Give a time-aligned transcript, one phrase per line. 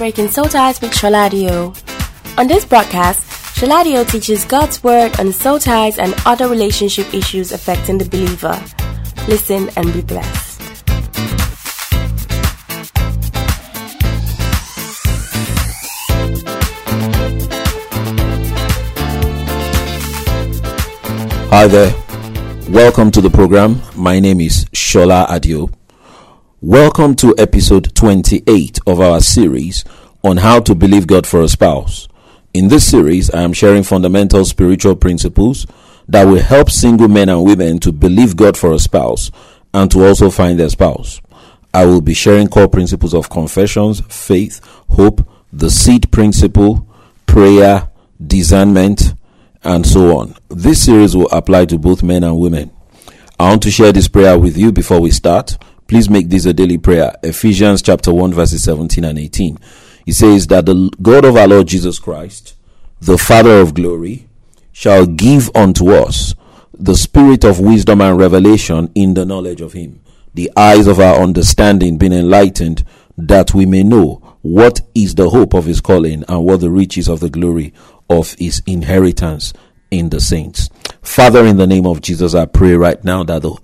[0.00, 1.74] Breaking Soul Ties with Shola Adio.
[2.38, 3.20] On this broadcast,
[3.54, 8.58] Shola Adio teaches God's Word on soul ties and other relationship issues affecting the believer.
[9.28, 10.62] Listen and be blessed.
[21.50, 21.92] Hi there.
[22.70, 23.82] Welcome to the program.
[23.94, 25.68] My name is Shola Adio.
[26.62, 29.82] Welcome to episode 28 of our series
[30.22, 32.06] on how to believe God for a spouse.
[32.52, 35.66] In this series, I am sharing fundamental spiritual principles
[36.06, 39.30] that will help single men and women to believe God for a spouse
[39.72, 41.22] and to also find their spouse.
[41.72, 46.86] I will be sharing core principles of confessions, faith, hope, the seed principle,
[47.24, 47.88] prayer,
[48.22, 49.14] discernment,
[49.64, 50.36] and so on.
[50.50, 52.70] This series will apply to both men and women.
[53.38, 55.56] I want to share this prayer with you before we start.
[55.90, 57.16] Please make this a daily prayer.
[57.24, 59.58] Ephesians chapter 1 verses 17 and 18.
[60.04, 62.54] He says that the God of our Lord Jesus Christ,
[63.00, 64.28] the Father of glory,
[64.70, 66.36] shall give unto us
[66.72, 70.00] the spirit of wisdom and revelation in the knowledge of him,
[70.32, 72.84] the eyes of our understanding being enlightened,
[73.18, 77.08] that we may know what is the hope of his calling and what the riches
[77.08, 77.74] of the glory
[78.08, 79.52] of his inheritance
[79.90, 80.70] in the saints.
[81.02, 83.58] Father, in the name of Jesus, I pray right now that the,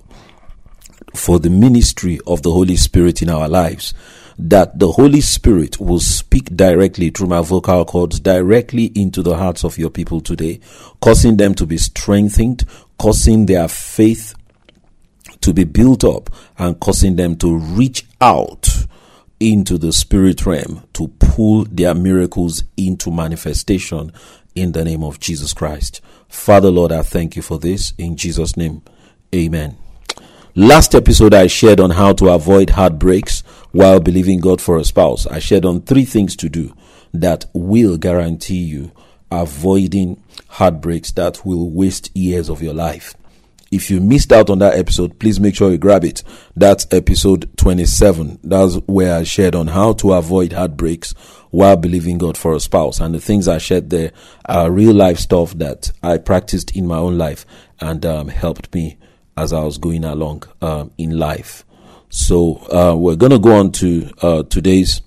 [1.16, 3.94] for the ministry of the Holy Spirit in our lives,
[4.38, 9.64] that the Holy Spirit will speak directly through my vocal cords directly into the hearts
[9.64, 10.60] of your people today,
[11.00, 12.64] causing them to be strengthened,
[12.98, 14.34] causing their faith
[15.40, 18.68] to be built up, and causing them to reach out
[19.38, 24.10] into the spirit realm to pull their miracles into manifestation
[24.54, 26.00] in the name of Jesus Christ.
[26.28, 28.82] Father, Lord, I thank you for this in Jesus' name.
[29.34, 29.76] Amen.
[30.58, 35.26] Last episode, I shared on how to avoid heartbreaks while believing God for a spouse.
[35.26, 36.74] I shared on three things to do
[37.12, 38.90] that will guarantee you
[39.30, 43.14] avoiding heartbreaks that will waste years of your life.
[43.70, 46.22] If you missed out on that episode, please make sure you grab it.
[46.56, 48.38] That's episode 27.
[48.42, 51.12] That's where I shared on how to avoid heartbreaks
[51.50, 52.98] while believing God for a spouse.
[52.98, 54.10] And the things I shared there
[54.46, 57.44] are real life stuff that I practiced in my own life
[57.78, 58.96] and um, helped me
[59.36, 61.64] as I was going along um, in life.
[62.08, 65.02] So uh, we're going to go on to uh, today's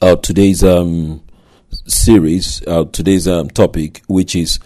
[0.00, 1.22] uh, today's um,
[1.86, 4.60] series, uh, today's um, topic, which is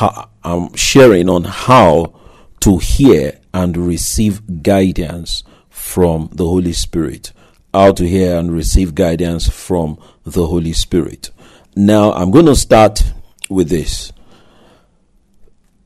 [0.00, 2.14] I'm sharing on how
[2.60, 7.32] to hear and receive guidance from the Holy Spirit.
[7.72, 11.30] How to hear and receive guidance from the Holy Spirit.
[11.76, 13.02] Now, I'm going to start
[13.50, 14.12] with this.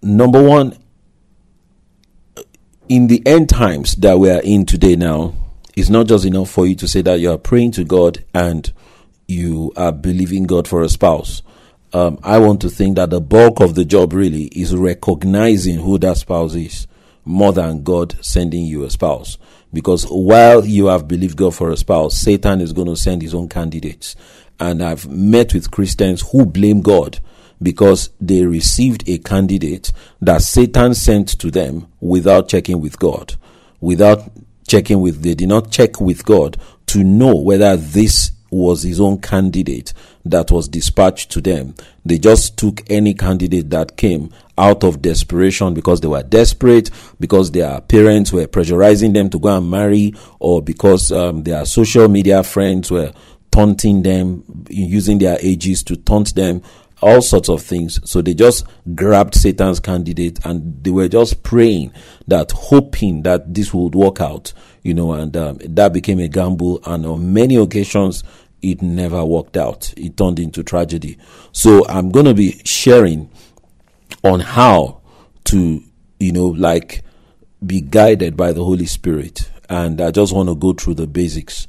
[0.02, 0.76] Number one,
[2.88, 5.34] in the end times that we are in today now,
[5.76, 8.72] it's not just enough for you to say that you are praying to God and
[9.26, 11.42] you are believing God for a spouse.
[11.92, 15.98] Um, I want to think that the bulk of the job really is recognizing who
[15.98, 16.86] that spouse is
[17.24, 19.38] more than God sending you a spouse.
[19.72, 23.34] Because while you have believed God for a spouse, Satan is going to send his
[23.34, 24.16] own candidates.
[24.58, 27.20] And I've met with Christians who blame God
[27.62, 33.34] because they received a candidate that Satan sent to them without checking with God,
[33.80, 34.30] without
[34.66, 39.20] checking with, they did not check with God to know whether this was his own
[39.20, 39.92] candidate
[40.24, 41.74] that was dispatched to them.
[42.04, 46.90] They just took any candidate that came out of desperation because they were desperate,
[47.20, 52.08] because their parents were pressurizing them to go and marry, or because um, their social
[52.08, 53.12] media friends were
[53.50, 56.62] taunting them, using their ages to taunt them
[57.00, 58.00] all sorts of things.
[58.10, 61.92] So they just grabbed Satan's candidate and they were just praying
[62.26, 66.80] that, hoping that this would work out, you know, and um, that became a gamble.
[66.84, 68.24] And on many occasions,
[68.62, 69.92] it never worked out.
[69.96, 71.18] It turned into tragedy.
[71.52, 73.30] So I'm going to be sharing
[74.24, 75.00] on how
[75.44, 75.82] to,
[76.18, 77.04] you know, like
[77.64, 79.50] be guided by the Holy Spirit.
[79.68, 81.66] And I just want to go through the basics.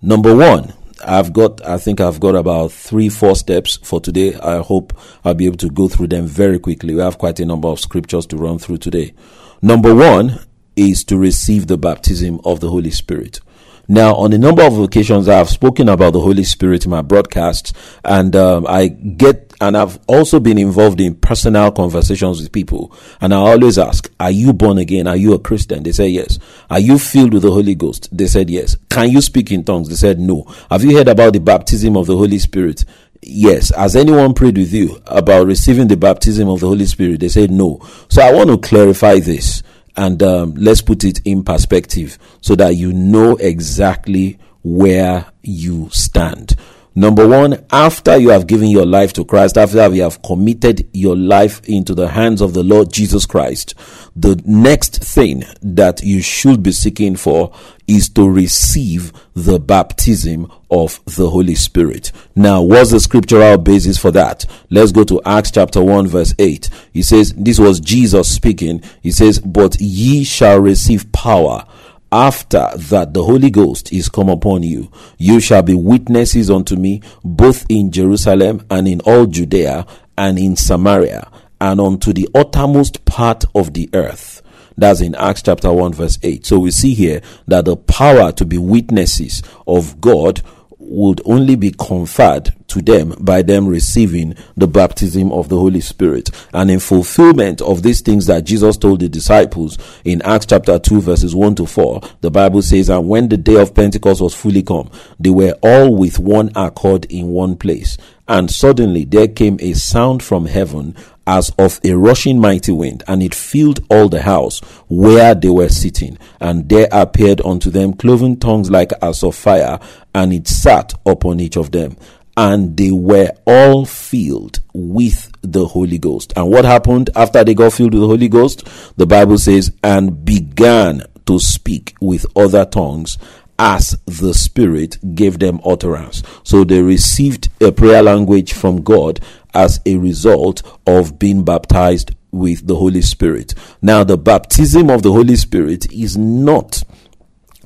[0.00, 0.72] Number one,
[1.04, 4.34] I've got, I think I've got about three, four steps for today.
[4.34, 4.92] I hope
[5.24, 6.94] I'll be able to go through them very quickly.
[6.94, 9.14] We have quite a number of scriptures to run through today.
[9.62, 10.40] Number one
[10.76, 13.40] is to receive the baptism of the Holy Spirit.
[13.88, 17.02] Now, on a number of occasions, I have spoken about the Holy Spirit in my
[17.02, 17.72] broadcasts,
[18.04, 22.92] and um, I get, and I've also been involved in personal conversations with people.
[23.20, 25.06] And I always ask, Are you born again?
[25.06, 25.82] Are you a Christian?
[25.82, 26.38] They say yes.
[26.70, 28.08] Are you filled with the Holy Ghost?
[28.16, 28.76] They said yes.
[28.88, 29.88] Can you speak in tongues?
[29.88, 30.44] They said no.
[30.70, 32.84] Have you heard about the baptism of the Holy Spirit?
[33.22, 33.74] Yes.
[33.74, 37.20] Has anyone prayed with you about receiving the baptism of the Holy Spirit?
[37.20, 37.86] They said no.
[38.08, 39.62] So I want to clarify this
[39.96, 46.56] and um, let's put it in perspective so that you know exactly where you stand.
[46.94, 51.16] Number one, after you have given your life to Christ, after you have committed your
[51.16, 53.74] life into the hands of the Lord Jesus Christ,
[54.16, 57.52] the next thing that you should be seeking for
[57.86, 62.10] is to receive the baptism of the Holy Spirit.
[62.34, 64.44] Now, what's the scriptural basis for that?
[64.68, 66.68] Let's go to Acts chapter 1 verse 8.
[66.92, 68.82] He says, this was Jesus speaking.
[69.00, 71.64] He says, but ye shall receive power
[72.12, 77.02] after that the Holy Ghost is come upon you, you shall be witnesses unto me
[77.22, 79.86] both in Jerusalem and in all Judea
[80.18, 81.30] and in Samaria
[81.60, 84.42] and unto the uttermost part of the earth.
[84.76, 86.46] That's in Acts chapter 1 verse 8.
[86.46, 90.42] So we see here that the power to be witnesses of God
[90.90, 96.30] would only be conferred to them by them receiving the baptism of the Holy Spirit.
[96.52, 101.00] And in fulfillment of these things that Jesus told the disciples in Acts chapter 2
[101.00, 104.62] verses 1 to 4, the Bible says, And when the day of Pentecost was fully
[104.62, 107.96] come, they were all with one accord in one place.
[108.26, 110.96] And suddenly there came a sound from heaven
[111.30, 115.68] as of a rushing mighty wind, and it filled all the house where they were
[115.68, 116.18] sitting.
[116.40, 119.78] And there appeared unto them cloven tongues like as of fire,
[120.12, 121.96] and it sat upon each of them.
[122.36, 126.32] And they were all filled with the Holy Ghost.
[126.34, 128.66] And what happened after they got filled with the Holy Ghost?
[128.96, 133.18] The Bible says, and began to speak with other tongues
[133.60, 136.22] as the Spirit gave them utterance.
[136.42, 139.20] So they received a prayer language from God
[139.54, 143.54] as a result of being baptized with the Holy Spirit.
[143.82, 146.82] Now, the baptism of the Holy Spirit is not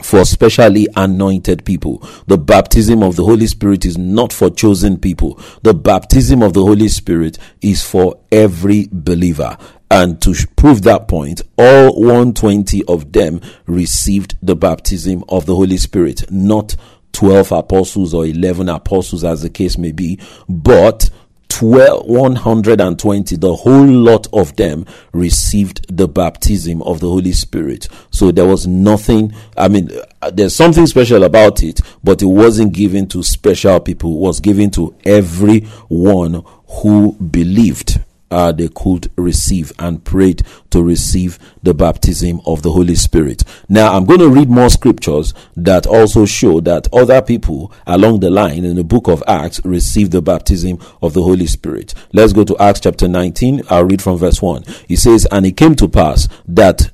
[0.03, 1.99] for specially anointed people.
[2.27, 5.41] The baptism of the Holy Spirit is not for chosen people.
[5.63, 9.57] The baptism of the Holy Spirit is for every believer.
[9.91, 15.77] And to prove that point, all 120 of them received the baptism of the Holy
[15.77, 16.75] Spirit, not
[17.13, 21.11] 12 apostles or 11 apostles as the case may be, but
[21.55, 27.87] 12, 120, the whole lot of them received the baptism of the Holy Spirit.
[28.11, 29.89] So there was nothing, I mean,
[30.21, 34.17] uh, there's something special about it, but it wasn't given to special people.
[34.17, 38.01] It was given to everyone who believed
[38.31, 43.45] uh, they could receive and prayed to receive the baptism of the Holy Spirit.
[43.69, 48.31] Now, I'm going to read more scriptures that also show that other people along the
[48.31, 51.95] line in the book of Acts received the baptism of the Holy Spirit.
[52.13, 53.63] Let's go to Acts chapter 19.
[53.71, 54.65] I'll read from verse 1.
[54.89, 56.91] He says, And it came to pass that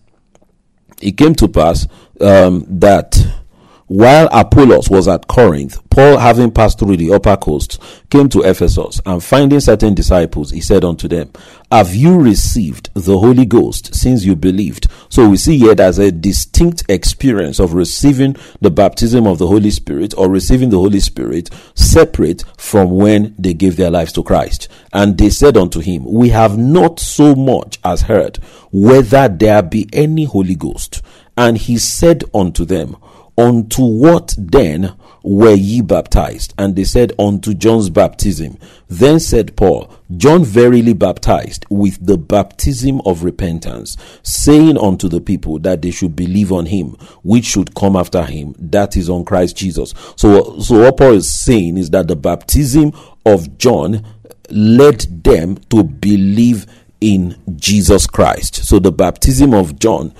[1.00, 1.86] it came to pass
[2.20, 3.18] um, that
[3.86, 9.02] while Apollos was at Corinth, Paul, having passed through the upper coast, came to Ephesus,
[9.04, 11.30] and finding certain disciples, he said unto them,
[11.70, 14.86] Have you received the Holy Ghost since you believed?
[15.10, 19.70] So we see here there's a distinct experience of receiving the baptism of the Holy
[19.70, 24.68] Spirit or receiving the Holy Spirit separate from when they gave their lives to Christ.
[24.94, 28.38] And they said unto him, We have not so much as heard
[28.72, 31.02] whether there be any Holy Ghost.
[31.36, 32.96] And he said unto them,
[33.36, 36.54] Unto what then were ye baptized?
[36.58, 38.58] And they said, Unto John's baptism.
[38.88, 45.58] Then said Paul, John verily baptized with the baptism of repentance, saying unto the people
[45.60, 49.56] that they should believe on him, which should come after him, that is on Christ
[49.56, 49.94] Jesus.
[50.16, 52.92] So, so what Paul is saying is that the baptism
[53.24, 54.04] of John
[54.50, 56.66] led them to believe
[57.00, 58.56] in Jesus Christ.
[58.64, 60.12] So the baptism of John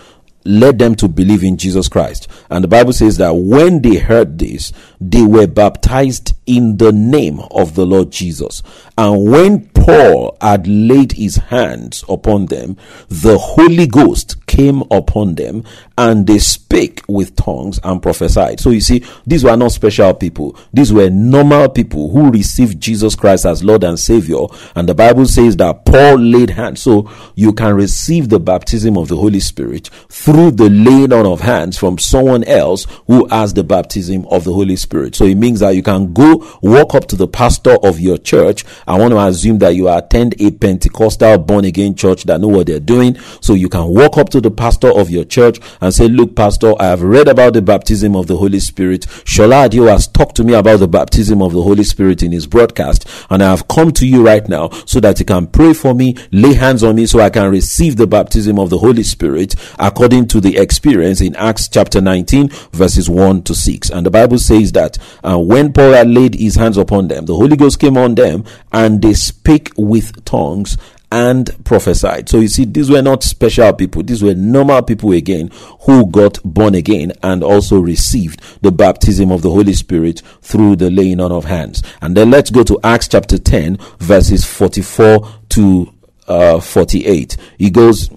[0.44, 2.28] led them to believe in Jesus Christ.
[2.50, 7.38] And the Bible says that when they heard this, they were baptized in the name
[7.52, 8.61] of the Lord Jesus.
[8.99, 12.76] And when Paul had laid his hands upon them,
[13.09, 15.62] the Holy Ghost came upon them
[15.97, 18.59] and they spake with tongues and prophesied.
[18.59, 20.57] So you see, these were not special people.
[20.73, 24.47] These were normal people who received Jesus Christ as Lord and Savior.
[24.75, 26.83] And the Bible says that Paul laid hands.
[26.83, 31.40] So you can receive the baptism of the Holy Spirit through the laying on of
[31.40, 35.14] hands from someone else who has the baptism of the Holy Spirit.
[35.14, 38.64] So it means that you can go walk up to the pastor of your church.
[38.87, 42.66] I want to assume that you attend a Pentecostal born again church that know what
[42.66, 43.18] they're doing.
[43.40, 46.75] So you can walk up to the pastor of your church and say, look, pastor,
[46.78, 49.02] I have read about the baptism of the Holy Spirit.
[49.25, 52.47] Shola Adio has talked to me about the baptism of the Holy Spirit in his
[52.47, 53.09] broadcast.
[53.30, 56.16] And I have come to you right now so that you can pray for me,
[56.32, 60.28] lay hands on me so I can receive the baptism of the Holy Spirit according
[60.28, 63.90] to the experience in Acts chapter 19 verses 1 to 6.
[63.90, 67.35] And the Bible says that uh, when Paul had laid his hands upon them, the
[67.35, 70.77] Holy Ghost came on them and they spake with tongues
[71.12, 72.29] and prophesied.
[72.29, 74.03] So you see, these were not special people.
[74.03, 75.50] These were normal people again
[75.81, 80.91] who got born again and also received the baptism of the Holy Spirit through the
[80.91, 81.83] laying on of hands.
[82.00, 85.93] And then let's go to Acts chapter 10 verses 44 to
[86.29, 87.37] uh, 48.
[87.59, 88.09] He goes,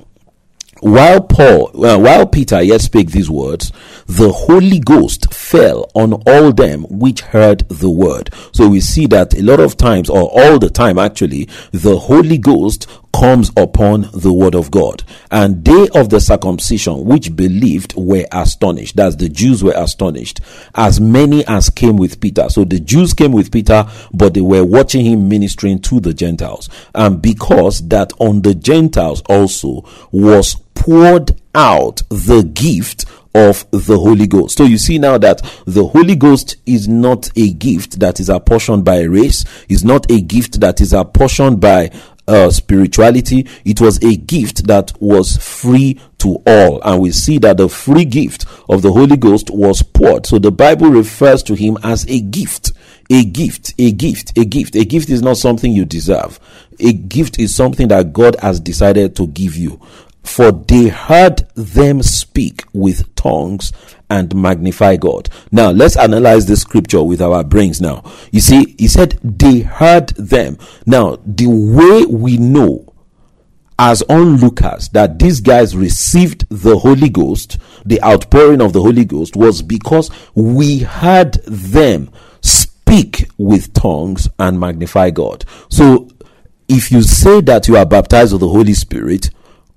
[0.83, 3.71] while Paul, while Peter yet spake these words,
[4.05, 8.29] the Holy Ghost fell on all them which heard the word.
[8.51, 12.37] So we see that a lot of times, or all the time actually, the Holy
[12.37, 15.03] Ghost comes upon the word of God.
[15.32, 18.96] And they of the circumcision which believed were astonished.
[18.96, 20.41] That's the Jews were astonished.
[20.75, 22.50] As many as came with Peter.
[22.50, 26.70] So the Jews came with Peter, but they were watching him ministering to the Gentiles.
[26.96, 33.05] And because that on the Gentiles also was poured out the gift
[33.36, 34.58] of the Holy Ghost.
[34.58, 38.86] So you see now that the Holy Ghost is not a gift that is apportioned
[38.86, 41.89] by race, is not a gift that is apportioned by
[42.27, 43.47] uh, spirituality.
[43.65, 46.81] It was a gift that was free to all.
[46.83, 50.25] And we see that the free gift of the Holy Ghost was poured.
[50.25, 52.71] So the Bible refers to him as a gift.
[53.09, 54.75] A gift, a gift, a gift.
[54.75, 56.39] A gift is not something you deserve.
[56.79, 59.79] A gift is something that God has decided to give you
[60.23, 63.71] for they heard them speak with tongues
[64.09, 65.29] and magnify God.
[65.51, 68.03] Now, let's analyze the scripture with our brains now.
[68.31, 70.57] You see, he said they heard them.
[70.85, 72.93] Now, the way we know
[73.79, 79.35] as onlookers that these guys received the Holy Ghost, the outpouring of the Holy Ghost,
[79.35, 82.09] was because we heard them
[82.41, 85.43] speak with tongues and magnify God.
[85.69, 86.07] So,
[86.67, 89.31] if you say that you are baptized with the Holy Spirit,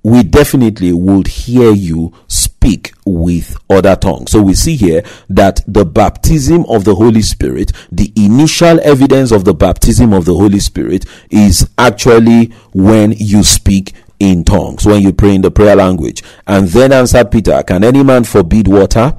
[0.06, 4.30] we definitely would hear you speak with other tongues.
[4.30, 9.44] So we see here that the baptism of the Holy Spirit, the initial evidence of
[9.44, 15.12] the baptism of the Holy Spirit is actually when you speak in tongues, when you
[15.12, 16.22] pray in the prayer language.
[16.46, 19.16] And then answered Peter, Can any man forbid water?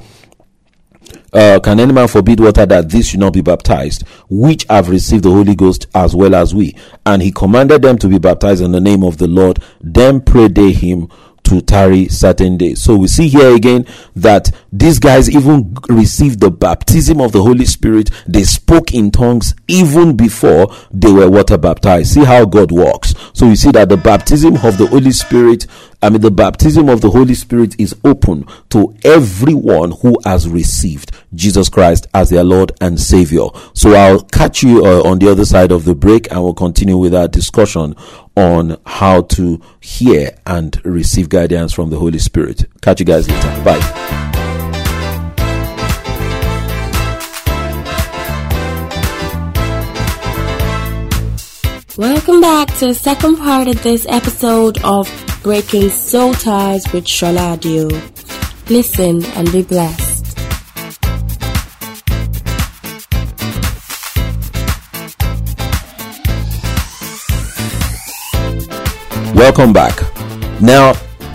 [1.33, 5.23] Uh, can any man forbid water that this should not be baptized, which have received
[5.23, 6.75] the Holy Ghost as well as we?
[7.05, 9.61] And he commanded them to be baptized in the name of the Lord.
[9.81, 11.09] Then prayed they him
[11.47, 12.81] to tarry certain days.
[12.81, 13.85] So we see here again
[14.15, 18.09] that these guys even received the baptism of the Holy Spirit.
[18.27, 22.13] They spoke in tongues even before they were water baptized.
[22.13, 23.13] See how God works.
[23.37, 25.67] So you see that the baptism of the Holy Spirit
[26.01, 31.11] I mean, the baptism of the Holy Spirit is open to everyone who has received
[31.33, 33.47] Jesus Christ as their Lord and Savior.
[33.73, 36.97] So I'll catch you uh, on the other side of the break and we'll continue
[36.97, 37.95] with our discussion
[38.35, 42.65] on how to hear and receive guidance from the Holy Spirit.
[42.81, 43.63] Catch you guys later.
[43.63, 44.46] Bye.
[51.97, 55.09] Welcome back to the second part of this episode of
[55.41, 57.87] Breaking Soul Ties with Shola Adio.
[58.69, 60.37] Listen and be blessed.
[69.35, 69.99] Welcome back.
[70.61, 70.93] Now,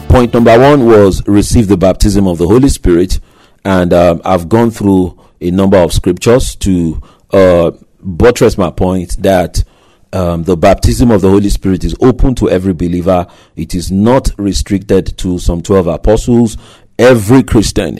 [0.08, 3.18] point number one was receive the baptism of the Holy Spirit,
[3.64, 7.02] and um, I've gone through a number of scriptures to
[7.32, 9.64] uh, buttress my point that
[10.12, 13.26] um, the baptism of the Holy Spirit is open to every believer.
[13.56, 16.58] It is not restricted to some 12 apostles.
[16.98, 17.98] Every Christian,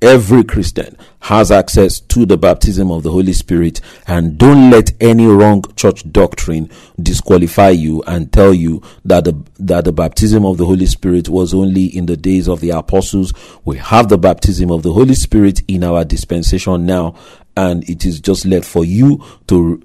[0.00, 3.82] every Christian has access to the baptism of the Holy Spirit.
[4.06, 9.84] And don't let any wrong church doctrine disqualify you and tell you that the, that
[9.84, 13.34] the baptism of the Holy Spirit was only in the days of the apostles.
[13.66, 17.14] We have the baptism of the Holy Spirit in our dispensation now.
[17.54, 19.82] And it is just left for you to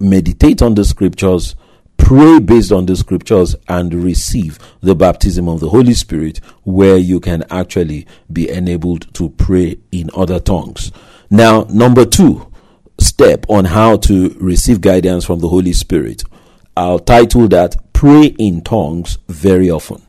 [0.00, 1.56] meditate on the scriptures,
[1.96, 7.20] pray based on the scriptures, and receive the baptism of the Holy Spirit, where you
[7.20, 10.92] can actually be enabled to pray in other tongues.
[11.30, 12.50] Now, number two
[12.98, 16.24] step on how to receive guidance from the Holy Spirit.
[16.76, 20.07] I'll title that Pray in Tongues Very Often.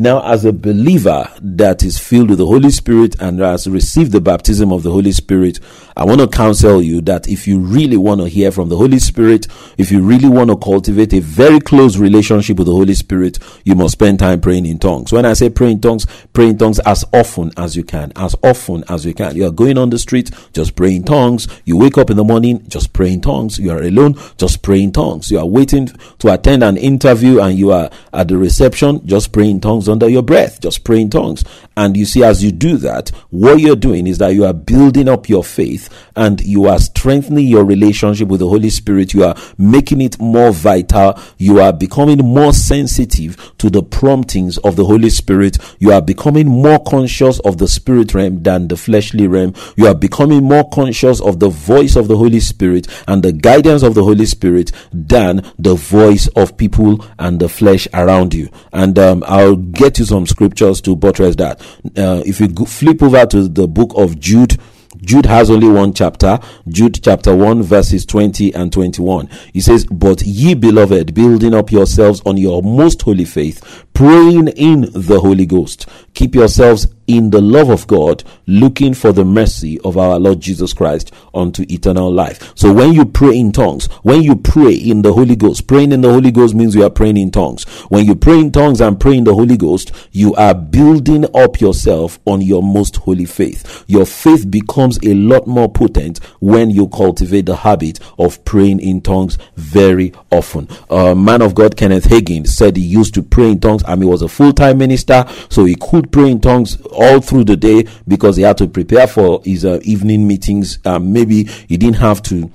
[0.00, 4.20] Now, as a believer that is filled with the Holy Spirit and has received the
[4.22, 5.60] baptism of the Holy Spirit,
[5.94, 8.98] I want to counsel you that if you really want to hear from the Holy
[8.98, 13.38] Spirit, if you really want to cultivate a very close relationship with the Holy Spirit,
[13.66, 15.12] you must spend time praying in tongues.
[15.12, 18.34] When I say pray in tongues, pray in tongues as often as you can, as
[18.42, 19.36] often as you can.
[19.36, 21.46] You are going on the street, just pray in tongues.
[21.66, 23.58] You wake up in the morning, just pray in tongues.
[23.58, 25.30] You are alone, just pray in tongues.
[25.30, 25.88] You are waiting
[26.20, 30.08] to attend an interview and you are at the reception, just pray in tongues under
[30.08, 30.60] your breath.
[30.60, 31.44] Just pray in tongues.
[31.76, 35.08] And you see, as you do that, what you're doing is that you are building
[35.08, 39.14] up your faith and you are strengthening your relationship with the Holy Spirit.
[39.14, 41.18] You are making it more vital.
[41.38, 45.58] You are becoming more sensitive to the promptings of the Holy Spirit.
[45.78, 49.54] You are becoming more conscious of the spirit realm than the fleshly realm.
[49.76, 53.82] You are becoming more conscious of the voice of the Holy Spirit and the guidance
[53.82, 58.50] of the Holy Spirit than the voice of people and the flesh around you.
[58.72, 61.58] And um, I'll get you some scriptures to buttress that.
[61.96, 64.58] Uh, if you go, flip over to the book of Jude,
[64.98, 69.30] Jude has only one chapter, Jude chapter 1, verses 20 and 21.
[69.54, 74.90] He says, But ye beloved, building up yourselves on your most holy faith, praying in
[74.92, 79.96] the Holy Ghost, keep yourselves in the love of God, looking for the mercy of
[79.96, 82.52] our Lord Jesus Christ unto eternal life.
[82.54, 86.00] So when you pray in tongues, when you pray in the Holy Ghost, praying in
[86.00, 87.64] the Holy Ghost means you are praying in tongues.
[87.88, 91.60] When you pray in tongues and pray in the Holy Ghost, you are building up
[91.60, 93.84] yourself on your most holy faith.
[93.86, 99.00] Your faith becomes a lot more potent when you cultivate the habit of praying in
[99.00, 100.68] tongues very often.
[100.88, 103.82] A man of God, Kenneth Hagin, said he used to pray in tongues.
[103.86, 107.56] and he was a full-time minister, so he could pray in tongues all through the
[107.56, 110.78] day because he had to prepare for his uh, evening meetings.
[110.84, 112.50] Um, maybe he didn't have to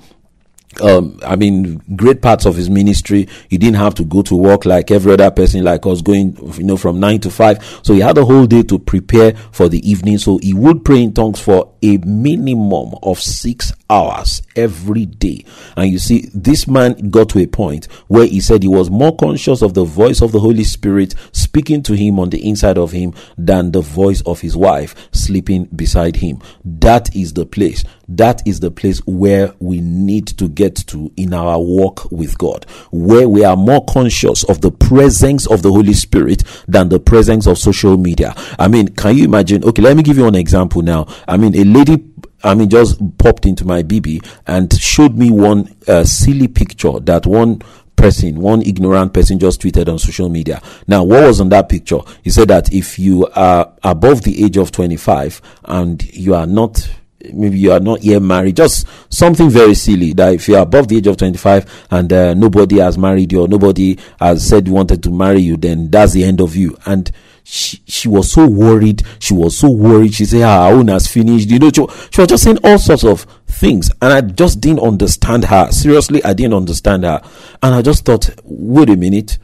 [0.82, 4.64] um, I mean, great parts of his ministry, he didn't have to go to work
[4.64, 7.64] like every other person, like us going, you know, from nine to five.
[7.82, 10.18] So he had a whole day to prepare for the evening.
[10.18, 15.44] So he would pray in tongues for a minimum of six hours every day.
[15.76, 19.14] And you see, this man got to a point where he said he was more
[19.14, 22.92] conscious of the voice of the Holy Spirit speaking to him on the inside of
[22.92, 26.40] him than the voice of his wife sleeping beside him.
[26.64, 27.84] That is the place.
[28.08, 32.64] That is the place where we need to get to in our walk with God,
[32.92, 37.46] where we are more conscious of the presence of the Holy Spirit than the presence
[37.46, 38.34] of social media.
[38.58, 39.64] I mean, can you imagine?
[39.64, 41.06] Okay, let me give you an example now.
[41.26, 42.04] I mean, a lady
[42.44, 47.26] I mean, just popped into my BB and showed me one uh, silly picture that
[47.26, 47.60] one
[47.96, 50.62] person, one ignorant person just tweeted on social media.
[50.86, 51.98] Now, what was on that picture?
[52.22, 56.88] He said that if you are above the age of 25 and you are not
[57.32, 60.86] maybe you are not yet married just something very silly that if you are above
[60.86, 65.02] the age of 25 and uh, nobody has married you or nobody has said wanted
[65.02, 67.10] to marry you then that's the end of you and
[67.48, 69.04] she, she was so worried.
[69.20, 70.12] She was so worried.
[70.14, 71.48] She said, ah, her own has finished.
[71.48, 73.88] You know, she, she was just saying all sorts of things.
[74.02, 75.70] And I just didn't understand her.
[75.70, 77.22] Seriously, I didn't understand her.
[77.62, 79.38] And I just thought, wait a minute.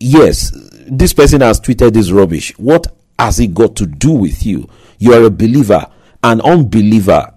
[0.00, 0.50] Yes,
[0.88, 2.58] this person has tweeted this rubbish.
[2.58, 4.68] What has it got to do with you?
[4.98, 5.86] You are a believer.
[6.24, 7.32] An unbeliever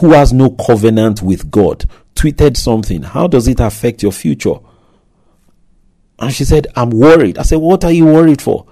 [0.00, 3.02] who has no covenant with God tweeted something.
[3.02, 4.56] How does it affect your future?
[6.18, 7.36] And she said, I'm worried.
[7.36, 8.66] I said, What are you worried for?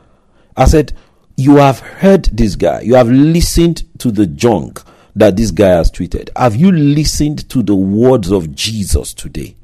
[0.56, 0.92] I said,
[1.36, 4.82] You have heard this guy, you have listened to the junk
[5.14, 6.30] that this guy has tweeted.
[6.36, 9.56] Have you listened to the words of Jesus today?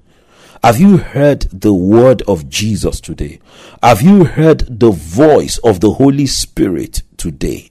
[0.63, 3.39] Have you heard the word of Jesus today?
[3.83, 7.71] Have you heard the voice of the Holy Spirit today?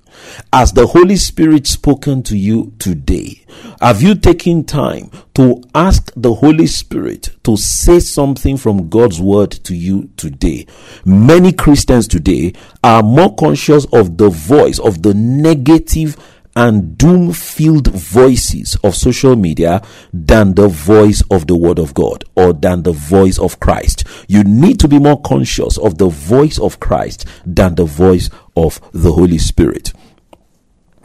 [0.53, 3.45] Has the Holy Spirit spoken to you today?
[3.81, 9.51] Have you taken time to ask the Holy Spirit to say something from God's word
[9.51, 10.67] to you today?
[11.05, 12.53] Many Christians today
[12.83, 16.17] are more conscious of the voice of the negative
[16.57, 19.79] and doom filled voices of social media
[20.11, 24.05] than the voice of the Word of God or than the voice of Christ.
[24.27, 28.81] You need to be more conscious of the voice of Christ than the voice of
[28.91, 29.93] the Holy Spirit.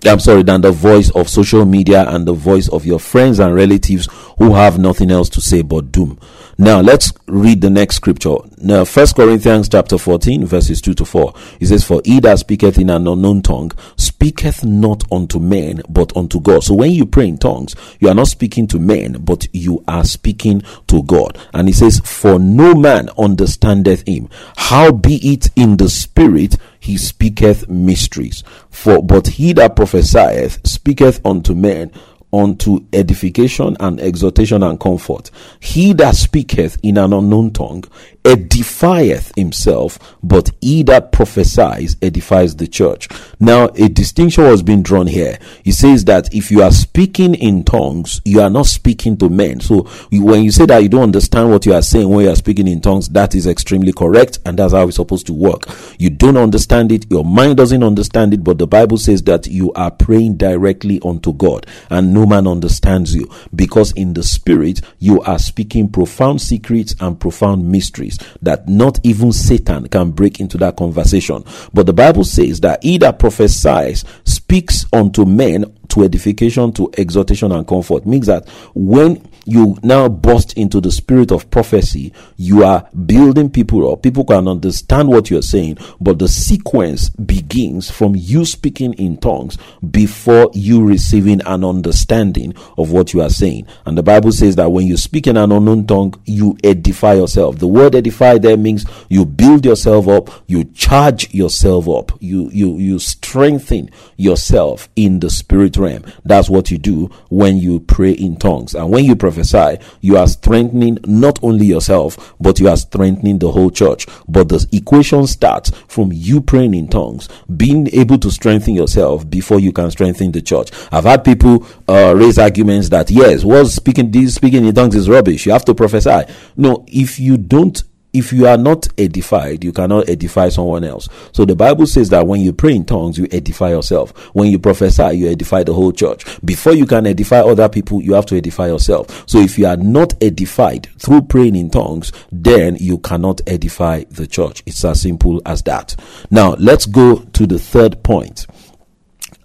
[0.05, 3.55] I'm sorry, than the voice of social media and the voice of your friends and
[3.55, 6.19] relatives who have nothing else to say but doom.
[6.63, 8.37] Now let's read the next scripture.
[8.59, 11.35] Now, First Corinthians chapter 14, verses 2 to 4.
[11.59, 16.17] It says, For he that speaketh in an unknown tongue speaketh not unto men, but
[16.17, 16.63] unto God.
[16.63, 20.05] So when you pray in tongues, you are not speaking to men, but you are
[20.05, 21.37] speaking to God.
[21.53, 24.29] And he says, For no man understandeth him.
[24.57, 28.43] How be it in the spirit he speaketh mysteries.
[28.69, 31.93] For but he that prophesieth speaketh unto men
[32.33, 35.31] unto edification and exhortation and comfort.
[35.61, 37.85] He that speaketh in an unknown tongue
[38.25, 43.09] edifieth himself, but he that prophesies edifies the church.
[43.41, 45.39] Now, a distinction was being drawn here.
[45.65, 49.61] He says that if you are speaking in tongues, you are not speaking to men.
[49.61, 52.37] So, when you say that you don't understand what you are saying when you are
[52.37, 55.65] speaking in tongues, that is extremely correct, and that's how it's supposed to work.
[55.99, 59.73] You don't understand it, your mind doesn't understand it, but the Bible says that you
[59.73, 64.81] are praying directly unto God, and no no man understands you because in the spirit
[65.01, 70.57] you are speaking profound secrets and profound mysteries that not even Satan can break into
[70.59, 71.45] that conversation.
[71.75, 77.53] But the Bible says that he that prophesies speaks unto men to edification, to exhortation
[77.53, 78.07] and comfort.
[78.07, 83.93] Means that when you now burst into the spirit of prophecy, you are building people
[83.93, 84.03] up.
[84.03, 89.59] People can understand what you're saying, but the sequence begins from you speaking in tongues
[89.91, 93.67] before you receiving an understanding of what you are saying.
[93.85, 97.59] And the Bible says that when you speak in an unknown tongue, you edify yourself.
[97.59, 102.79] The word edify there means you build yourself up, you charge yourself up, you, you,
[102.79, 106.05] you strengthen yourself in the spirit realm.
[106.25, 108.75] That's what you do when you pray in tongues.
[108.75, 113.51] And when you prophesy, you are strengthening not only yourself, but you are strengthening the
[113.51, 114.07] whole church.
[114.29, 119.61] But the equation starts from you praying in tongues, being able to strengthen yourself before
[119.61, 120.71] you can strengthen the church.
[120.91, 125.47] I've had people uh, raise arguments that yes, was speaking speaking in tongues is rubbish.
[125.47, 126.33] You have to prophesy.
[126.57, 131.09] No, if you don't if you are not edified, you cannot edify someone else.
[131.33, 134.11] So the Bible says that when you pray in tongues, you edify yourself.
[134.35, 136.25] When you prophesy, you edify the whole church.
[136.45, 139.25] Before you can edify other people, you have to edify yourself.
[139.27, 144.27] So if you are not edified through praying in tongues, then you cannot edify the
[144.27, 144.63] church.
[144.67, 145.97] It's as simple as that.
[146.31, 148.47] Now let's go to the third point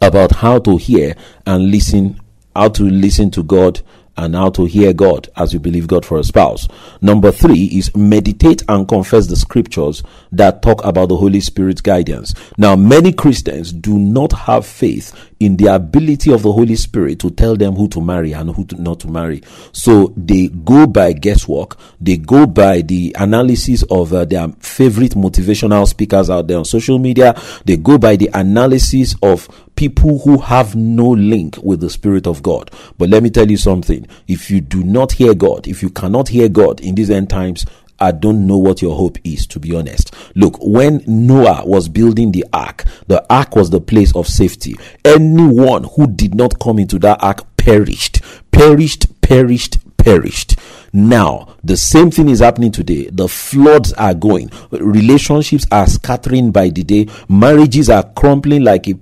[0.02, 2.20] about how to hear and listen,
[2.56, 3.82] how to listen to God
[4.18, 6.68] and how to hear God as you believe God for a spouse.
[7.02, 12.34] Number three is meditate and confess the scriptures that talk about the Holy Spirit's guidance.
[12.58, 17.30] Now, many Christians do not have faith in the ability of the Holy Spirit to
[17.30, 19.42] tell them who to marry and who to not to marry.
[19.72, 21.78] So they go by guesswork.
[22.02, 26.98] They go by the analysis of uh, their favorite motivational speakers out there on social
[26.98, 27.40] media.
[27.66, 32.44] They go by the analysis of people who have no link with the Spirit of
[32.44, 32.70] God.
[32.98, 34.06] But let me tell you something.
[34.28, 37.66] If you do not hear God, if you cannot hear God in these end times,
[38.00, 40.14] I don't know what your hope is, to be honest.
[40.36, 44.76] Look, when Noah was building the ark, the ark was the place of safety.
[45.06, 50.58] Anyone who did not come into that ark perished, perished, perished, perished.
[50.94, 53.10] Now, the same thing is happening today.
[53.12, 54.52] The floods are going.
[54.72, 57.08] Relationships are scattering by the day.
[57.28, 58.94] Marriages are crumbling like a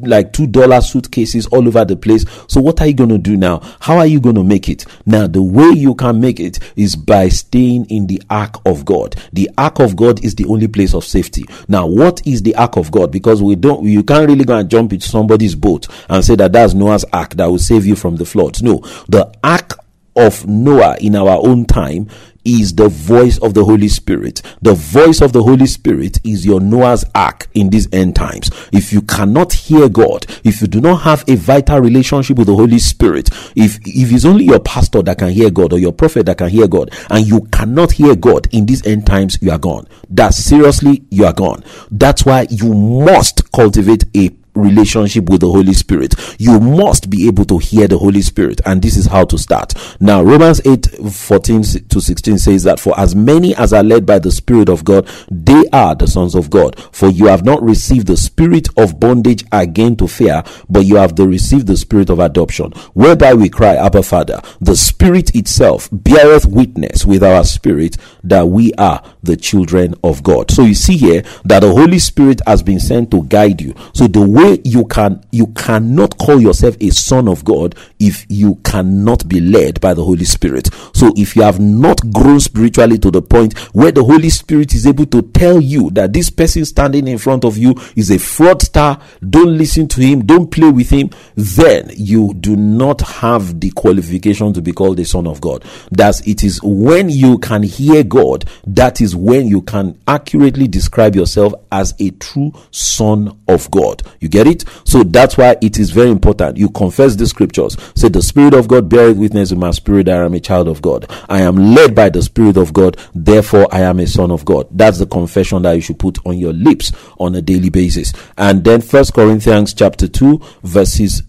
[0.00, 2.24] like two dollar suitcases all over the place.
[2.48, 3.60] So what are you going to do now?
[3.80, 4.86] How are you going to make it?
[5.06, 9.16] Now, the way you can make it is by staying in the ark of God.
[9.32, 11.44] The ark of God is the only place of safety.
[11.68, 13.10] Now, what is the ark of God?
[13.12, 16.52] Because we don't, you can't really go and jump into somebody's boat and say that
[16.52, 18.62] that's Noah's ark that will save you from the floods.
[18.62, 19.78] No, the ark
[20.16, 22.08] of Noah in our own time
[22.44, 24.42] is the voice of the Holy Spirit.
[24.62, 28.50] The voice of the Holy Spirit is your Noah's ark in these end times.
[28.72, 32.56] If you cannot hear God, if you do not have a vital relationship with the
[32.56, 36.26] Holy Spirit, if, if it's only your pastor that can hear God or your prophet
[36.26, 39.58] that can hear God, and you cannot hear God in these end times, you are
[39.58, 39.86] gone.
[40.08, 41.64] That seriously, you are gone.
[41.90, 46.14] That's why you must cultivate a relationship with the Holy Spirit.
[46.38, 49.74] You must be able to hear the Holy Spirit, and this is how to start.
[50.00, 54.18] Now, Romans 8 14 to 16 says that for as many as are led by
[54.18, 56.78] the Spirit of God, they are the sons of God.
[56.92, 61.16] For you have not received the spirit of bondage again to fear, but you have
[61.16, 64.40] the, received the spirit of adoption, whereby we cry, Abba Father.
[64.60, 70.50] The Spirit itself beareth witness with our spirit that we are the children of God.
[70.50, 73.74] So you see here that the Holy Spirit has been sent to guide you.
[73.94, 78.56] So the way you can you cannot call yourself a son of God if you
[78.64, 80.70] cannot be led by the Holy Spirit.
[80.94, 84.86] So if you have not grown spiritually to the point where the Holy Spirit is
[84.86, 89.00] able to tell you that this person standing in front of you is a fraudster,
[89.28, 94.52] don't listen to him, don't play with him, then you do not have the qualification
[94.52, 95.64] to be called a son of God.
[95.90, 101.14] That's it is when you can hear God, that is when you can accurately describe
[101.14, 104.02] yourself as a true son of God.
[104.20, 104.64] You get it?
[104.84, 106.56] So that's why it is very important.
[106.56, 107.76] You confess the scriptures.
[107.94, 110.68] Say, The Spirit of God beareth witness with my spirit that I am a child
[110.68, 111.10] of God.
[111.28, 114.68] I am led by the Spirit of God, therefore I am a son of God.
[114.70, 118.12] That's the confession that you should put on your lips on a daily basis.
[118.36, 121.22] And then First Corinthians chapter 2, verses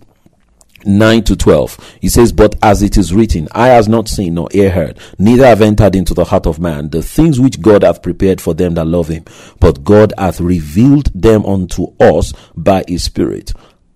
[0.86, 1.98] 9 to 12.
[2.02, 5.46] He says, But as it is written, eye has not seen nor ear heard, neither
[5.46, 8.76] have entered into the heart of man the things which God hath prepared for them
[8.76, 9.26] that love him.
[9.60, 13.54] But God hath revealed them unto us by his Spirit.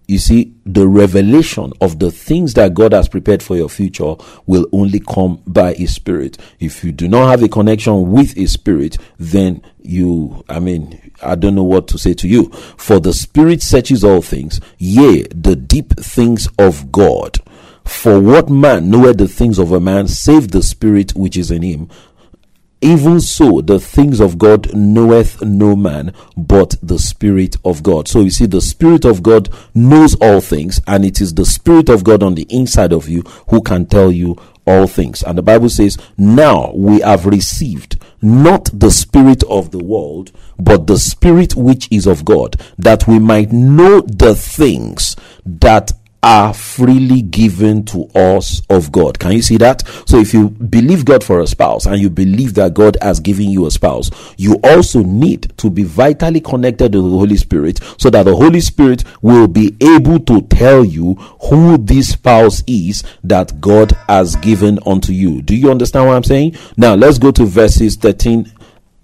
[0.07, 4.15] You see, the revelation of the things that God has prepared for your future
[4.45, 6.37] will only come by His Spirit.
[6.59, 11.35] If you do not have a connection with His Spirit, then you, I mean, I
[11.35, 12.49] don't know what to say to you.
[12.77, 17.39] For the Spirit searches all things, yea, the deep things of God.
[17.85, 21.61] For what man knoweth the things of a man save the spirit which is in
[21.61, 21.89] him?
[22.81, 28.07] Even so, the things of God knoweth no man but the Spirit of God.
[28.07, 31.89] So you see, the Spirit of God knows all things, and it is the Spirit
[31.89, 35.23] of God on the inside of you who can tell you all things.
[35.23, 40.87] And the Bible says, Now we have received not the Spirit of the world, but
[40.87, 45.91] the Spirit which is of God, that we might know the things that
[46.25, 49.19] are freely given to us of God.
[49.19, 49.83] Can you see that?
[50.07, 53.51] So if you believe God for a spouse and you believe that God has given
[53.51, 58.09] you a spouse, you also need to be vitally connected to the Holy Spirit so
[58.09, 63.61] that the Holy Spirit will be able to tell you who this spouse is that
[63.61, 65.43] God has given unto you.
[65.43, 66.55] Do you understand what I'm saying?
[66.75, 68.51] Now let's go to verses 13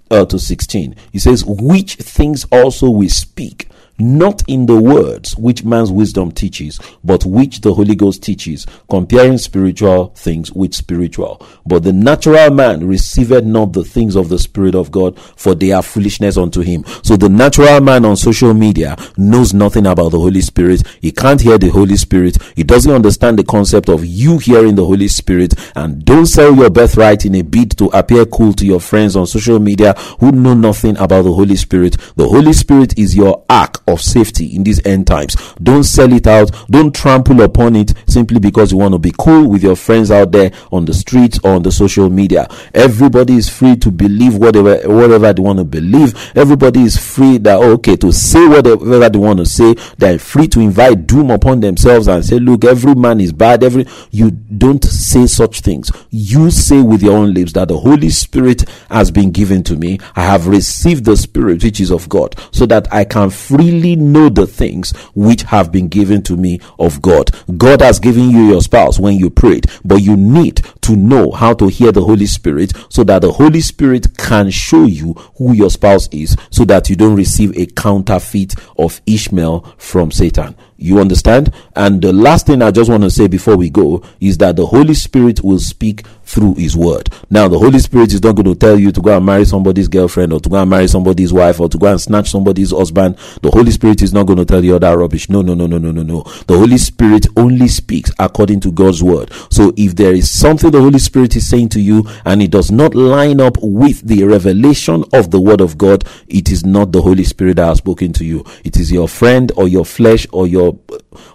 [0.10, 0.96] uh, to 16.
[1.12, 3.68] He says, Which things also we speak
[4.02, 9.38] not in the words which man's wisdom teaches, but which the Holy Ghost teaches, comparing
[9.38, 11.46] spiritual things with spiritual.
[11.66, 15.72] But the natural man receiveth not the things of the Spirit of God, for they
[15.72, 16.84] are foolishness unto him.
[17.04, 20.84] So the natural man on social media knows nothing about the Holy Spirit.
[21.02, 22.38] He can't hear the Holy Spirit.
[22.56, 25.54] He doesn't understand the concept of you hearing the Holy Spirit.
[25.76, 29.28] And don't sell your birthright in a bid to appear cool to your friends on
[29.28, 31.98] social media who know nothing about the Holy Spirit.
[32.16, 35.36] The Holy Spirit is your ark of safety in these end times.
[35.62, 36.52] Don't sell it out.
[36.70, 40.32] Don't trample upon it simply because you want to be cool with your friends out
[40.32, 42.48] there on the streets or on the social media.
[42.74, 46.32] Everybody is free to believe whatever whatever they want to believe.
[46.36, 49.76] Everybody is free that oh, okay to say whatever they want to say.
[49.98, 53.64] They're free to invite doom upon themselves and say, look, every man is bad.
[53.64, 55.92] Every you don't say such things.
[56.10, 60.00] You say with your own lips that the Holy Spirit has been given to me.
[60.16, 64.30] I have received the Spirit which is of God, so that I can freely know
[64.30, 67.32] the things which have been given to me of God.
[67.58, 71.54] God has given you your spouse when you prayed, but you need to know how
[71.54, 75.70] to hear the Holy Spirit so that the Holy Spirit can show you who your
[75.70, 80.56] spouse is so that you don't receive a counterfeit of Ishmael from Satan.
[80.78, 81.54] You understand?
[81.76, 84.66] And the last thing I just want to say before we go is that the
[84.66, 87.10] Holy Spirit will speak through His Word.
[87.30, 89.88] Now, the Holy Spirit is not going to tell you to go and marry somebody's
[89.88, 93.18] girlfriend or to go and marry somebody's wife or to go and snatch somebody's husband.
[93.42, 95.30] The Holy Spirit is not going to tell you all that rubbish.
[95.30, 96.24] No, no, no, no, no, no, no.
[96.48, 99.32] The Holy Spirit only speaks according to God's Word.
[99.50, 102.72] So if there is something the Holy Spirit is saying to you and it does
[102.72, 107.02] not line up with the revelation of the Word of God, it is not the
[107.02, 108.46] Holy Spirit that has spoken to you.
[108.64, 110.78] It is your friend or your flesh or your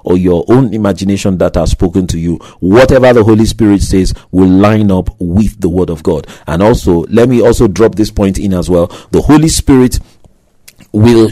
[0.05, 2.37] or your own imagination that has spoken to you.
[2.61, 6.27] Whatever the Holy Spirit says will line up with the Word of God.
[6.47, 8.87] And also, let me also drop this point in as well.
[9.11, 9.99] The Holy Spirit
[10.93, 11.31] will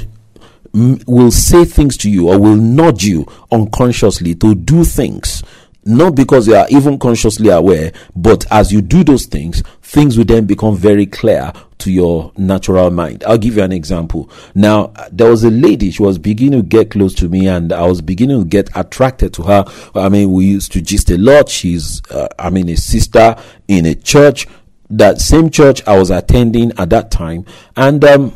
[1.07, 5.45] will say things to you or will nudge you unconsciously to do things
[5.85, 9.63] not because you are even consciously aware, but as you do those things,
[9.95, 13.23] things will then become very clear to your natural mind.
[13.25, 14.29] I'll give you an example.
[14.53, 17.87] Now, there was a lady, she was beginning to get close to me, and I
[17.87, 19.65] was beginning to get attracted to her.
[19.95, 21.49] I mean, we used to gist a lot.
[21.49, 23.37] She's, uh, I mean, a sister
[23.69, 24.49] in a church,
[24.91, 27.47] that same church I was attending at that time.
[27.77, 28.35] And, um,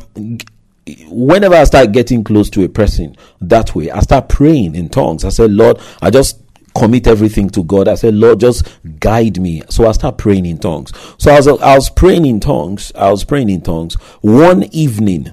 [1.09, 5.25] whenever I start getting close to a person that way, I start praying in tongues.
[5.25, 6.39] I said, Lord, I just
[6.75, 7.87] commit everything to God.
[7.87, 8.67] I said, Lord, just
[8.99, 9.61] guide me.
[9.69, 10.91] So I start praying in tongues.
[11.17, 12.91] So I was, I was praying in tongues.
[12.95, 13.95] I was praying in tongues.
[14.21, 15.31] One evening,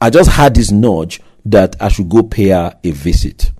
[0.00, 3.52] I just had this nudge that I should go pay her a visit.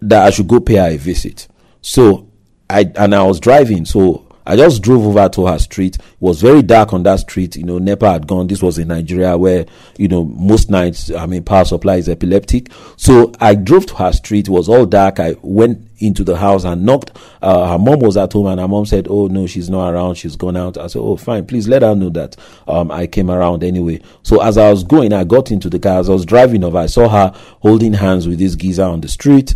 [0.00, 1.48] That I should go pay her a visit.
[1.80, 2.30] So
[2.68, 3.84] I, and I was driving.
[3.84, 5.96] So I just drove over to her street.
[5.96, 7.54] It was very dark on that street.
[7.54, 8.46] You know, NEPA had gone.
[8.46, 9.66] This was in Nigeria where,
[9.98, 12.70] you know, most nights, I mean, power supply is epileptic.
[12.96, 14.48] So I drove to her street.
[14.48, 15.20] It was all dark.
[15.20, 17.14] I went into the house and knocked.
[17.42, 20.14] Uh, her mom was at home and her mom said, Oh, no, she's not around.
[20.14, 20.78] She's gone out.
[20.78, 21.44] I said, Oh, fine.
[21.44, 22.34] Please let her know that,
[22.66, 24.00] um, I came around anyway.
[24.22, 26.00] So as I was going, I got into the car.
[26.00, 29.08] As I was driving over, I saw her holding hands with this geezer on the
[29.08, 29.54] street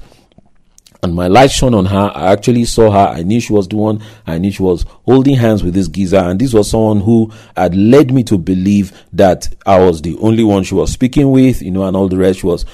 [1.02, 2.12] and my light shone on her.
[2.14, 3.12] I actually saw her.
[3.12, 4.02] I knew she was the one.
[4.24, 6.18] I knew she was holding hands with this geezer.
[6.18, 10.44] And this was someone who had led me to believe that I was the only
[10.44, 12.40] one she was speaking with, you know, and all the rest.
[12.40, 12.64] She was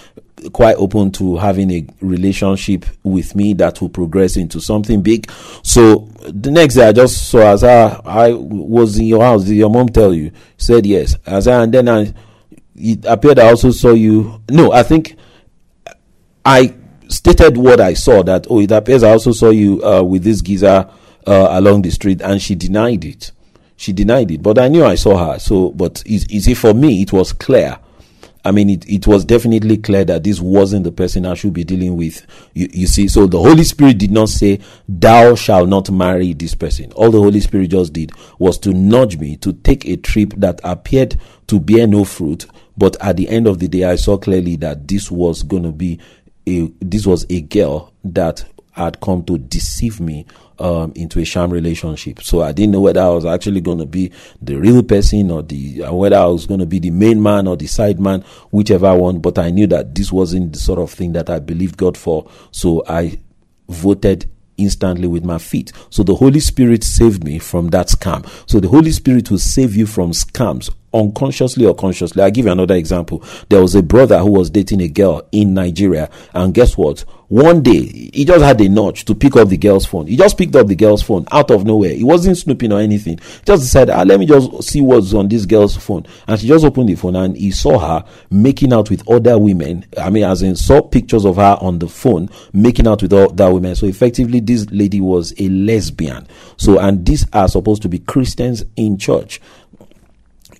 [0.52, 5.30] quite open to having a relationship with me that will progress into something big.
[5.62, 9.44] So the next day I just saw as I, I was in your house.
[9.44, 10.32] Did your mom tell you?
[10.58, 11.16] She said yes.
[11.24, 12.12] As I, and then I,
[12.76, 14.42] it appeared I also saw you.
[14.50, 15.16] No, I think
[16.44, 16.74] I
[17.08, 20.40] stated what I saw that, oh, it appears I also saw you uh, with this
[20.40, 20.88] geezer
[21.26, 23.32] uh, along the street, and she denied it.
[23.76, 25.38] She denied it, but I knew I saw her.
[25.38, 27.02] So, but is, is it for me?
[27.02, 27.78] It was clear
[28.48, 31.64] I mean, it, it was definitely clear that this wasn't the person I should be
[31.64, 32.26] dealing with.
[32.54, 36.54] You, you see, so the Holy Spirit did not say, Thou shall not marry this
[36.54, 36.90] person.
[36.92, 40.60] All the Holy Spirit just did was to nudge me to take a trip that
[40.64, 42.46] appeared to bear no fruit.
[42.76, 45.72] But at the end of the day, I saw clearly that this was going to
[45.72, 45.98] be
[46.48, 50.24] a, this was a girl that had come to deceive me
[50.58, 52.22] um, into a sham relationship.
[52.22, 55.42] So I didn't know whether I was actually going to be the real person or
[55.42, 58.24] the uh, whether I was going to be the main man or the side man,
[58.50, 59.18] whichever one.
[59.20, 62.30] But I knew that this wasn't the sort of thing that I believed God for.
[62.50, 63.18] So I
[63.68, 65.72] voted instantly with my feet.
[65.90, 68.28] So the Holy Spirit saved me from that scam.
[68.50, 72.22] So the Holy Spirit will save you from scams unconsciously or consciously.
[72.22, 73.22] I'll give you another example.
[73.48, 77.04] There was a brother who was dating a girl in Nigeria, and guess what?
[77.28, 80.06] One day, he just had a nudge to pick up the girl's phone.
[80.06, 81.92] He just picked up the girl's phone out of nowhere.
[81.92, 83.18] He wasn't snooping or anything.
[83.44, 86.06] Just decided, ah, let me just see what's on this girl's phone.
[86.26, 89.84] And she just opened the phone and he saw her making out with other women.
[89.98, 93.52] I mean, as in saw pictures of her on the phone making out with other
[93.52, 93.74] women.
[93.74, 96.26] So effectively, this lady was a lesbian.
[96.56, 99.38] So, and these are supposed to be Christians in church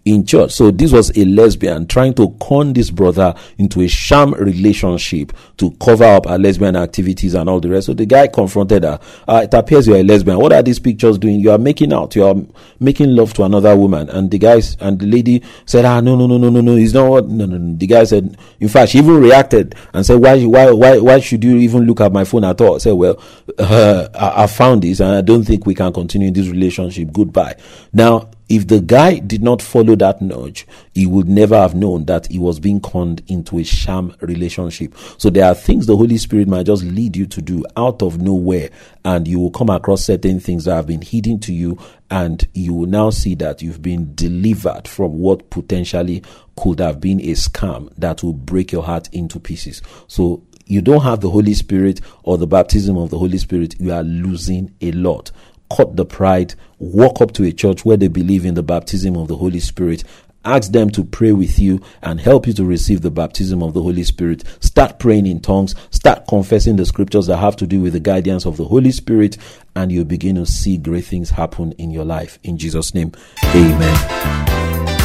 [0.09, 0.53] in church.
[0.53, 5.71] So this was a lesbian trying to con this brother into a sham relationship to
[5.73, 7.87] cover up her lesbian activities and all the rest.
[7.87, 9.01] So the guy confronted her.
[9.27, 10.39] Uh, it appears you're a lesbian.
[10.39, 11.41] What are these pictures doing?
[11.41, 12.17] You are making out.
[12.17, 12.35] You are
[12.81, 14.09] making love to another woman.
[14.11, 16.77] And the guys and the lady said, Ah, no, no, no, no, no, no.
[16.77, 17.29] It's not what.
[17.29, 17.77] No, no, no.
[17.77, 18.37] The guy said.
[18.61, 22.01] In fact, she even reacted and said, Why, why, why, why should you even look
[22.01, 22.77] at my phone at all?
[22.77, 23.23] I said, Well,
[23.59, 27.13] uh, I, I found this, and I don't think we can continue this relationship.
[27.13, 27.57] Goodbye.
[27.93, 32.27] Now if the guy did not follow that nudge, he would never have known that
[32.29, 34.95] he was being conned into a sham relationship.
[35.19, 38.21] So there are things the Holy Spirit might just lead you to do out of
[38.21, 38.71] nowhere,
[39.05, 41.79] and you will come across certain things that have been hidden to you,
[42.11, 46.23] and you will now see that you've been delivered from what potentially
[46.57, 49.83] could have been a scam that will break your heart into pieces.
[50.07, 53.93] So you don't have the Holy Spirit or the baptism of the Holy Spirit, you
[53.93, 55.33] are losing a lot
[55.75, 59.29] cut the pride, walk up to a church where they believe in the baptism of
[59.29, 60.05] the Holy Spirit,
[60.45, 63.83] ask them to pray with you and help you to receive the baptism of the
[63.83, 64.45] Holy Spirit.
[64.61, 68.47] Start praying in tongues, start confessing the scriptures that have to do with the guidance
[68.47, 69.37] of the Holy Spirit,
[69.77, 72.39] and you'll begin to see great things happen in your life.
[72.43, 73.13] In Jesus' name,
[73.55, 74.98] amen.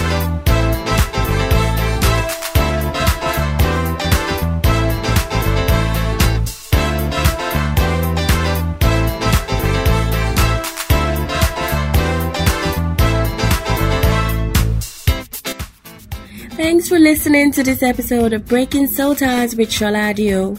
[16.84, 20.58] Thanks for listening to this episode of Breaking Soul Ties with Shola Adio.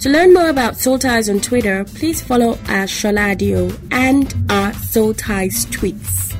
[0.00, 5.14] To learn more about Soul Ties on Twitter, please follow our Sholadio and our Soul
[5.14, 6.34] Ties tweets.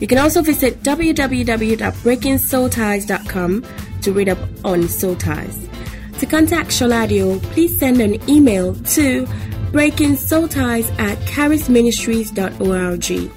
[0.00, 3.66] You can also visit www.breakingsoulties.com
[4.00, 5.68] to read up on Soul Ties.
[6.20, 9.26] To contact Shola Adio, please send an email to
[9.72, 13.30] breakingsoulties at karisministries.org.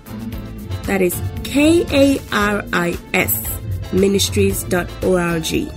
[0.86, 3.46] That is K A R I S
[3.94, 5.52] ministries.org.
[5.52, 5.70] You